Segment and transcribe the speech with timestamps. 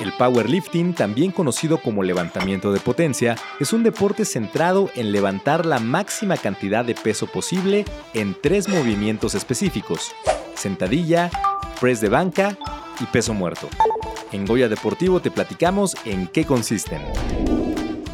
[0.00, 5.78] El powerlifting, también conocido como levantamiento de potencia, es un deporte centrado en levantar la
[5.78, 10.12] máxima cantidad de peso posible en tres movimientos específicos,
[10.54, 11.30] sentadilla,
[11.80, 12.58] press de banca
[13.00, 13.68] y peso muerto.
[14.32, 17.00] En Goya Deportivo te platicamos en qué consisten.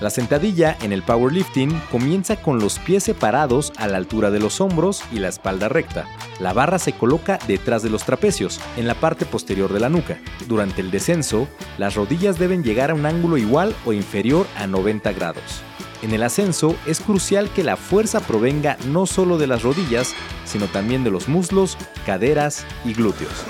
[0.00, 4.62] La sentadilla en el powerlifting comienza con los pies separados a la altura de los
[4.62, 6.06] hombros y la espalda recta.
[6.40, 10.18] La barra se coloca detrás de los trapecios, en la parte posterior de la nuca.
[10.48, 15.12] Durante el descenso, las rodillas deben llegar a un ángulo igual o inferior a 90
[15.12, 15.62] grados.
[16.00, 20.14] En el ascenso es crucial que la fuerza provenga no solo de las rodillas,
[20.46, 21.76] sino también de los muslos,
[22.06, 23.44] caderas y glúteos.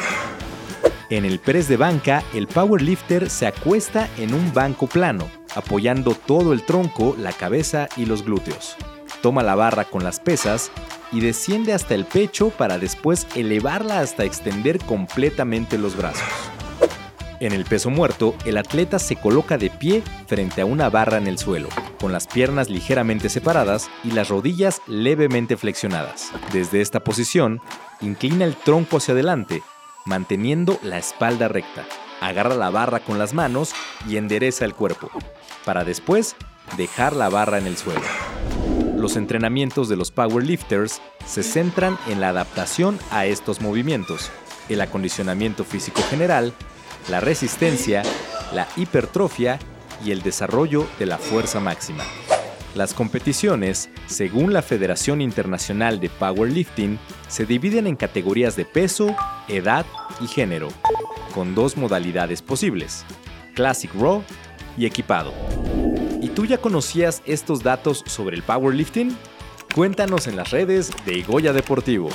[1.11, 6.53] En el press de banca, el powerlifter se acuesta en un banco plano, apoyando todo
[6.53, 8.77] el tronco, la cabeza y los glúteos.
[9.21, 10.71] Toma la barra con las pesas
[11.11, 16.23] y desciende hasta el pecho para después elevarla hasta extender completamente los brazos.
[17.41, 21.27] En el peso muerto, el atleta se coloca de pie frente a una barra en
[21.27, 26.31] el suelo, con las piernas ligeramente separadas y las rodillas levemente flexionadas.
[26.53, 27.61] Desde esta posición,
[28.01, 29.65] inclina el tronco hacia adelante
[30.11, 31.87] manteniendo la espalda recta.
[32.21, 33.73] Agarra la barra con las manos
[34.09, 35.09] y endereza el cuerpo,
[35.65, 36.35] para después
[36.77, 38.03] dejar la barra en el suelo.
[38.97, 44.31] Los entrenamientos de los powerlifters se centran en la adaptación a estos movimientos,
[44.69, 46.53] el acondicionamiento físico general,
[47.09, 48.03] la resistencia,
[48.53, 49.61] la hipertrofia
[50.05, 52.03] y el desarrollo de la fuerza máxima.
[52.75, 59.17] Las competiciones, según la Federación Internacional de Powerlifting, se dividen en categorías de peso,
[59.57, 59.87] edad
[60.21, 60.69] y género,
[61.35, 63.05] con dos modalidades posibles,
[63.55, 64.23] Classic Raw
[64.77, 65.33] y equipado.
[66.23, 69.17] ¿Y tú ya conocías estos datos sobre el powerlifting?
[69.75, 72.11] Cuéntanos en las redes de Goya Deportivo.